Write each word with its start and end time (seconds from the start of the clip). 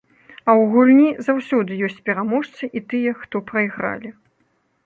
А 0.47 0.51
ў 0.53 0.63
гульні 0.71 1.09
заўсёды 1.27 1.77
ёсць 1.87 2.01
пераможцы 2.11 2.63
і 2.81 2.83
тыя, 2.95 3.11
хто 3.23 3.45
прайгралі. 3.53 4.09